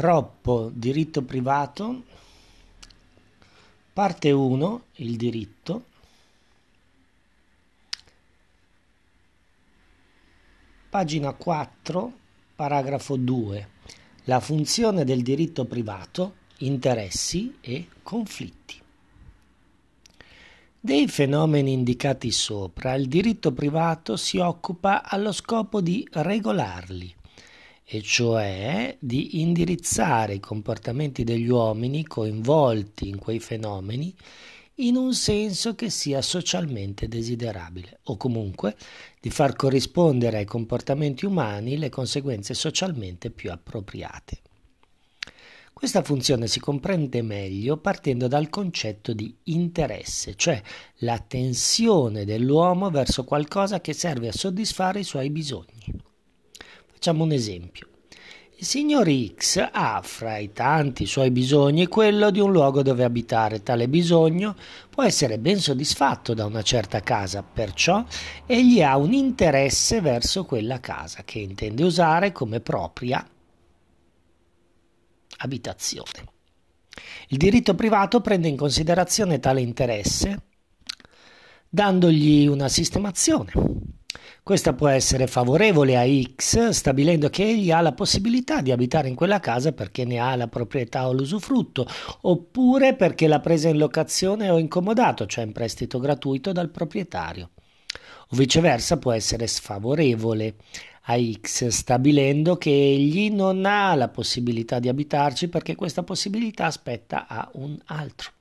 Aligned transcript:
Roppo, 0.00 0.70
diritto 0.72 1.20
privato, 1.20 2.04
parte 3.92 4.30
1, 4.30 4.82
il 4.94 5.16
diritto, 5.18 5.84
pagina 10.88 11.34
4, 11.34 12.12
paragrafo 12.56 13.16
2, 13.16 13.68
la 14.24 14.40
funzione 14.40 15.04
del 15.04 15.20
diritto 15.20 15.66
privato, 15.66 16.36
interessi 16.60 17.58
e 17.60 17.88
conflitti. 18.02 18.80
Dei 20.80 21.08
fenomeni 21.08 21.72
indicati 21.72 22.30
sopra, 22.30 22.94
il 22.94 23.06
diritto 23.06 23.52
privato 23.52 24.16
si 24.16 24.38
occupa 24.38 25.02
allo 25.04 25.32
scopo 25.32 25.82
di 25.82 26.08
regolarli 26.10 27.18
e 27.92 28.02
cioè 28.02 28.96
di 29.00 29.40
indirizzare 29.40 30.34
i 30.34 30.40
comportamenti 30.40 31.24
degli 31.24 31.48
uomini 31.48 32.06
coinvolti 32.06 33.08
in 33.08 33.18
quei 33.18 33.40
fenomeni 33.40 34.14
in 34.76 34.94
un 34.94 35.12
senso 35.12 35.74
che 35.74 35.90
sia 35.90 36.22
socialmente 36.22 37.08
desiderabile 37.08 37.98
o 38.04 38.16
comunque 38.16 38.76
di 39.20 39.28
far 39.28 39.56
corrispondere 39.56 40.36
ai 40.36 40.44
comportamenti 40.44 41.26
umani 41.26 41.78
le 41.78 41.88
conseguenze 41.88 42.54
socialmente 42.54 43.30
più 43.30 43.50
appropriate. 43.50 44.38
Questa 45.72 46.04
funzione 46.04 46.46
si 46.46 46.60
comprende 46.60 47.22
meglio 47.22 47.76
partendo 47.76 48.28
dal 48.28 48.50
concetto 48.50 49.12
di 49.12 49.34
interesse, 49.44 50.36
cioè 50.36 50.62
la 50.98 51.18
tensione 51.18 52.24
dell'uomo 52.24 52.88
verso 52.90 53.24
qualcosa 53.24 53.80
che 53.80 53.94
serve 53.94 54.28
a 54.28 54.32
soddisfare 54.32 55.00
i 55.00 55.04
suoi 55.04 55.30
bisogni. 55.30 56.08
Facciamo 57.00 57.24
un 57.24 57.32
esempio. 57.32 57.88
Il 58.58 58.66
signor 58.66 59.10
X 59.34 59.70
ha 59.72 60.02
fra 60.04 60.36
i 60.36 60.52
tanti 60.52 61.06
suoi 61.06 61.30
bisogni 61.30 61.86
quello 61.86 62.30
di 62.30 62.40
un 62.40 62.52
luogo 62.52 62.82
dove 62.82 63.04
abitare. 63.04 63.62
Tale 63.62 63.88
bisogno 63.88 64.54
può 64.90 65.02
essere 65.02 65.38
ben 65.38 65.58
soddisfatto 65.58 66.34
da 66.34 66.44
una 66.44 66.60
certa 66.60 67.00
casa, 67.00 67.42
perciò 67.42 68.04
egli 68.44 68.82
ha 68.82 68.98
un 68.98 69.14
interesse 69.14 70.02
verso 70.02 70.44
quella 70.44 70.78
casa 70.78 71.22
che 71.24 71.38
intende 71.38 71.84
usare 71.84 72.32
come 72.32 72.60
propria 72.60 73.26
abitazione. 75.38 76.26
Il 77.28 77.38
diritto 77.38 77.74
privato 77.74 78.20
prende 78.20 78.48
in 78.48 78.58
considerazione 78.58 79.40
tale 79.40 79.62
interesse 79.62 80.42
dandogli 81.66 82.46
una 82.46 82.68
sistemazione 82.68 83.52
questa 84.42 84.72
può 84.72 84.88
essere 84.88 85.26
favorevole 85.26 85.96
a 85.96 86.04
X, 86.04 86.68
stabilendo 86.70 87.28
che 87.28 87.44
egli 87.44 87.70
ha 87.70 87.80
la 87.80 87.92
possibilità 87.92 88.60
di 88.60 88.72
abitare 88.72 89.08
in 89.08 89.14
quella 89.14 89.38
casa 89.38 89.72
perché 89.72 90.04
ne 90.04 90.18
ha 90.18 90.34
la 90.34 90.48
proprietà 90.48 91.06
o 91.06 91.12
l'usufrutto, 91.12 91.86
oppure 92.22 92.94
perché 92.94 93.28
l'ha 93.28 93.40
presa 93.40 93.68
in 93.68 93.78
locazione 93.78 94.50
o 94.50 94.58
incomodato, 94.58 95.26
cioè 95.26 95.44
in 95.44 95.52
prestito 95.52 95.98
gratuito 95.98 96.52
dal 96.52 96.70
proprietario. 96.70 97.50
O 98.32 98.36
viceversa 98.36 98.98
può 98.98 99.12
essere 99.12 99.46
sfavorevole 99.46 100.56
a 101.02 101.16
X, 101.16 101.68
stabilendo 101.68 102.56
che 102.56 102.70
egli 102.70 103.30
non 103.30 103.64
ha 103.66 103.94
la 103.94 104.08
possibilità 104.08 104.78
di 104.78 104.88
abitarci 104.88 105.48
perché 105.48 105.74
questa 105.74 106.02
possibilità 106.02 106.70
spetta 106.70 107.26
a 107.26 107.48
un 107.54 107.78
altro. 107.86 108.32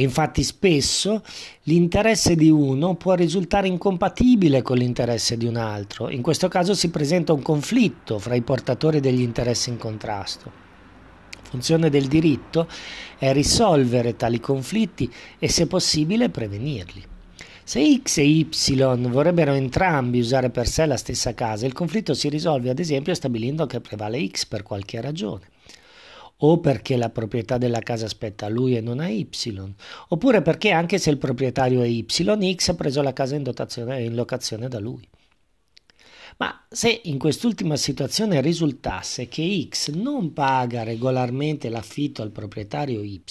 E 0.00 0.02
infatti 0.02 0.42
spesso 0.42 1.22
l'interesse 1.64 2.34
di 2.34 2.48
uno 2.48 2.94
può 2.94 3.12
risultare 3.12 3.68
incompatibile 3.68 4.62
con 4.62 4.78
l'interesse 4.78 5.36
di 5.36 5.44
un 5.44 5.56
altro. 5.56 6.08
In 6.08 6.22
questo 6.22 6.48
caso 6.48 6.72
si 6.72 6.88
presenta 6.88 7.34
un 7.34 7.42
conflitto 7.42 8.18
fra 8.18 8.34
i 8.34 8.40
portatori 8.40 9.00
degli 9.00 9.20
interessi 9.20 9.68
in 9.68 9.76
contrasto. 9.76 10.50
Funzione 11.42 11.90
del 11.90 12.06
diritto 12.06 12.66
è 13.18 13.30
risolvere 13.34 14.16
tali 14.16 14.40
conflitti 14.40 15.12
e 15.38 15.50
se 15.50 15.66
possibile 15.66 16.30
prevenirli. 16.30 17.04
Se 17.62 18.00
X 18.02 18.16
e 18.16 18.24
Y 18.24 18.46
vorrebbero 19.06 19.52
entrambi 19.52 20.18
usare 20.18 20.48
per 20.48 20.66
sé 20.66 20.86
la 20.86 20.96
stessa 20.96 21.34
casa, 21.34 21.66
il 21.66 21.74
conflitto 21.74 22.14
si 22.14 22.30
risolve 22.30 22.70
ad 22.70 22.78
esempio 22.78 23.12
stabilendo 23.12 23.66
che 23.66 23.80
prevale 23.80 24.26
X 24.26 24.46
per 24.46 24.62
qualche 24.62 24.98
ragione 25.02 25.48
o 26.42 26.58
perché 26.60 26.96
la 26.96 27.10
proprietà 27.10 27.58
della 27.58 27.80
casa 27.80 28.08
spetta 28.08 28.46
a 28.46 28.48
lui 28.48 28.76
e 28.76 28.80
non 28.80 29.00
a 29.00 29.08
Y, 29.08 29.28
oppure 30.08 30.42
perché 30.42 30.70
anche 30.70 30.98
se 30.98 31.10
il 31.10 31.18
proprietario 31.18 31.82
è 31.82 31.86
Y, 31.86 32.54
X 32.54 32.68
ha 32.68 32.74
preso 32.74 33.02
la 33.02 33.12
casa 33.12 33.34
in, 33.34 33.42
dotazione, 33.42 34.02
in 34.02 34.14
locazione 34.14 34.68
da 34.68 34.78
lui. 34.78 35.06
Ma 36.38 36.64
se 36.70 37.00
in 37.04 37.18
quest'ultima 37.18 37.76
situazione 37.76 38.40
risultasse 38.40 39.28
che 39.28 39.68
X 39.68 39.90
non 39.90 40.32
paga 40.32 40.82
regolarmente 40.84 41.68
l'affitto 41.68 42.22
al 42.22 42.30
proprietario 42.30 43.02
Y, 43.02 43.22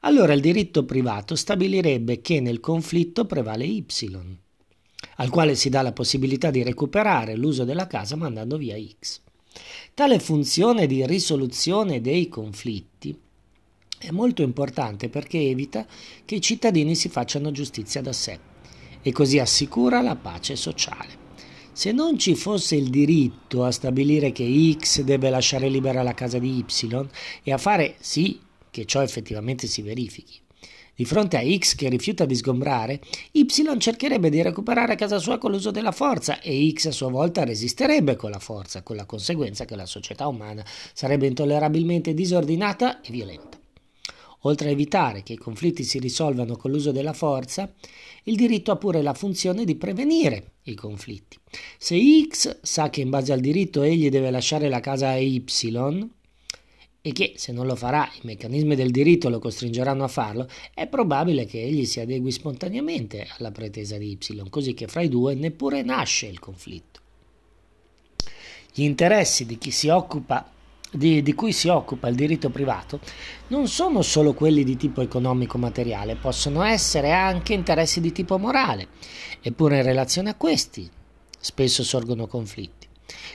allora 0.00 0.34
il 0.34 0.40
diritto 0.40 0.84
privato 0.84 1.34
stabilirebbe 1.34 2.20
che 2.20 2.40
nel 2.40 2.60
conflitto 2.60 3.24
prevale 3.24 3.64
Y, 3.64 3.86
al 5.16 5.30
quale 5.30 5.54
si 5.54 5.70
dà 5.70 5.80
la 5.80 5.92
possibilità 5.92 6.50
di 6.50 6.62
recuperare 6.62 7.36
l'uso 7.36 7.64
della 7.64 7.86
casa 7.86 8.16
mandando 8.16 8.58
via 8.58 8.76
X. 8.76 9.22
Tale 9.94 10.20
funzione 10.20 10.86
di 10.86 11.04
risoluzione 11.06 12.00
dei 12.00 12.26
conflitti 12.30 13.14
è 13.98 14.10
molto 14.10 14.40
importante 14.40 15.10
perché 15.10 15.38
evita 15.38 15.86
che 16.24 16.36
i 16.36 16.40
cittadini 16.40 16.94
si 16.94 17.10
facciano 17.10 17.52
giustizia 17.52 18.00
da 18.00 18.14
sé 18.14 18.38
e 19.02 19.12
così 19.12 19.38
assicura 19.38 20.00
la 20.00 20.16
pace 20.16 20.56
sociale. 20.56 21.20
Se 21.74 21.92
non 21.92 22.18
ci 22.18 22.34
fosse 22.34 22.74
il 22.74 22.88
diritto 22.88 23.64
a 23.64 23.70
stabilire 23.70 24.32
che 24.32 24.76
X 24.78 25.02
deve 25.02 25.28
lasciare 25.28 25.68
libera 25.68 26.02
la 26.02 26.14
casa 26.14 26.38
di 26.38 26.56
Y 26.56 27.08
e 27.42 27.52
a 27.52 27.58
fare 27.58 27.96
sì 28.00 28.40
che 28.70 28.86
ciò 28.86 29.02
effettivamente 29.02 29.66
si 29.66 29.82
verifichi, 29.82 30.40
di 30.94 31.04
fronte 31.04 31.36
a 31.36 31.42
X 31.42 31.74
che 31.74 31.88
rifiuta 31.88 32.24
di 32.24 32.34
sgombrare, 32.34 33.00
Y 33.32 33.46
cercherebbe 33.78 34.30
di 34.30 34.42
recuperare 34.42 34.94
casa 34.94 35.18
sua 35.18 35.38
con 35.38 35.50
l'uso 35.50 35.70
della 35.70 35.92
forza 35.92 36.40
e 36.40 36.70
X 36.72 36.86
a 36.86 36.90
sua 36.92 37.08
volta 37.08 37.44
resisterebbe 37.44 38.16
con 38.16 38.30
la 38.30 38.38
forza, 38.38 38.82
con 38.82 38.96
la 38.96 39.06
conseguenza 39.06 39.64
che 39.64 39.76
la 39.76 39.86
società 39.86 40.26
umana 40.26 40.64
sarebbe 40.92 41.26
intollerabilmente 41.26 42.14
disordinata 42.14 43.00
e 43.00 43.10
violenta. 43.10 43.58
Oltre 44.44 44.68
a 44.68 44.72
evitare 44.72 45.22
che 45.22 45.34
i 45.34 45.38
conflitti 45.38 45.84
si 45.84 46.00
risolvano 46.00 46.56
con 46.56 46.72
l'uso 46.72 46.90
della 46.90 47.12
forza, 47.12 47.72
il 48.24 48.34
diritto 48.34 48.72
ha 48.72 48.76
pure 48.76 49.00
la 49.00 49.14
funzione 49.14 49.64
di 49.64 49.76
prevenire 49.76 50.54
i 50.64 50.74
conflitti. 50.74 51.38
Se 51.78 51.96
X 52.26 52.58
sa 52.60 52.90
che 52.90 53.02
in 53.02 53.10
base 53.10 53.32
al 53.32 53.40
diritto 53.40 53.82
egli 53.82 54.08
deve 54.08 54.30
lasciare 54.30 54.68
la 54.68 54.80
casa 54.80 55.10
a 55.10 55.16
Y, 55.16 55.44
e 57.04 57.12
che, 57.12 57.34
se 57.36 57.50
non 57.50 57.66
lo 57.66 57.74
farà, 57.74 58.08
i 58.14 58.20
meccanismi 58.22 58.76
del 58.76 58.92
diritto 58.92 59.28
lo 59.28 59.40
costringeranno 59.40 60.04
a 60.04 60.08
farlo, 60.08 60.48
è 60.72 60.86
probabile 60.86 61.46
che 61.46 61.60
egli 61.60 61.84
si 61.84 61.98
adegui 61.98 62.30
spontaneamente 62.30 63.26
alla 63.38 63.50
pretesa 63.50 63.98
di 63.98 64.12
Y, 64.12 64.48
così 64.48 64.72
che 64.72 64.86
fra 64.86 65.02
i 65.02 65.08
due 65.08 65.34
neppure 65.34 65.82
nasce 65.82 66.26
il 66.26 66.38
conflitto. 66.38 67.00
Gli 68.72 68.84
interessi 68.84 69.44
di 69.44 69.58
occupa 69.90 70.48
di, 70.92 71.22
di, 71.22 71.34
cui 71.34 71.52
si 71.52 71.68
occupa 71.68 72.08
il 72.08 72.14
diritto 72.14 72.50
privato 72.50 73.00
non 73.48 73.66
sono 73.66 74.02
solo 74.02 74.34
quelli 74.34 74.62
di 74.62 74.76
tipo 74.76 75.00
economico-materiale, 75.00 76.16
possono 76.16 76.62
essere 76.62 77.12
anche 77.12 77.54
interessi 77.54 78.00
di 78.00 78.12
tipo 78.12 78.38
morale, 78.38 78.88
eppure 79.40 79.78
in 79.78 79.82
relazione 79.82 80.30
a 80.30 80.34
questi 80.34 80.88
spesso 81.38 81.82
sorgono 81.82 82.26
conflitti. 82.26 82.81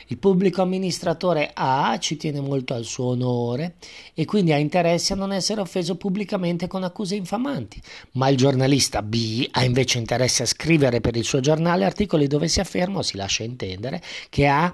Il 0.10 0.18
pubblico 0.20 0.62
amministratore 0.62 1.52
A 1.54 1.98
ci 2.00 2.16
tiene 2.16 2.40
molto 2.40 2.74
al 2.74 2.86
suo 2.86 3.08
onore 3.08 3.76
e 4.14 4.24
quindi 4.24 4.54
ha 4.54 4.58
interesse 4.58 5.12
a 5.12 5.18
non 5.18 5.34
essere 5.34 5.60
offeso 5.60 5.96
pubblicamente 5.96 6.68
con 6.68 6.84
accuse 6.84 7.16
infamanti, 7.16 7.82
ma 8.14 8.30
il 8.30 8.38
giornalista 8.38 9.02
B 9.02 9.46
ha 9.52 9.66
invece 9.66 9.98
interesse 9.98 10.44
a 10.44 10.46
scrivere 10.46 11.02
per 11.02 11.18
il 11.18 11.26
suo 11.26 11.42
giornale 11.42 11.84
articoli 11.84 12.28
dove 12.28 12.48
si 12.48 12.62
afferma 12.62 13.00
o 13.00 13.02
si 13.02 13.18
lascia 13.18 13.44
intendere 13.44 14.02
che 14.30 14.48
A 14.48 14.74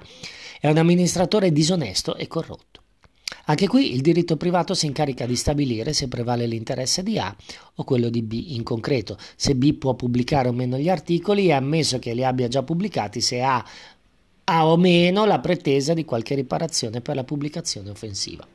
è 0.60 0.68
un 0.68 0.78
amministratore 0.78 1.50
disonesto 1.50 2.14
e 2.14 2.28
corrotto. 2.28 2.82
Anche 3.46 3.66
qui 3.66 3.92
il 3.92 4.00
diritto 4.00 4.36
privato 4.38 4.72
si 4.72 4.86
incarica 4.86 5.26
di 5.26 5.36
stabilire 5.36 5.92
se 5.92 6.08
prevale 6.08 6.46
l'interesse 6.46 7.02
di 7.02 7.18
A 7.18 7.34
o 7.74 7.84
quello 7.84 8.08
di 8.08 8.22
B 8.22 8.32
in 8.50 8.62
concreto, 8.62 9.18
se 9.36 9.54
B 9.54 9.74
può 9.74 9.94
pubblicare 9.94 10.48
o 10.48 10.52
meno 10.52 10.78
gli 10.78 10.88
articoli 10.88 11.48
e 11.48 11.52
ammesso 11.52 11.98
che 11.98 12.14
li 12.14 12.24
abbia 12.24 12.48
già 12.48 12.62
pubblicati, 12.62 13.20
se 13.20 13.42
A 13.42 13.62
ha 14.44 14.66
o 14.66 14.76
meno 14.76 15.24
la 15.24 15.40
pretesa 15.40 15.94
di 15.94 16.04
qualche 16.04 16.34
riparazione 16.34 17.00
per 17.00 17.14
la 17.14 17.24
pubblicazione 17.24 17.90
offensiva. 17.90 18.46